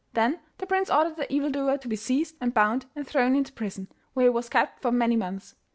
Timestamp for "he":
4.25-4.29